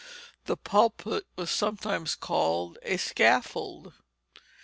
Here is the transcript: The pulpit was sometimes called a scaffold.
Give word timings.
The 0.45 0.57
pulpit 0.57 1.27
was 1.35 1.51
sometimes 1.51 2.15
called 2.15 2.79
a 2.81 2.97
scaffold. 2.97 3.93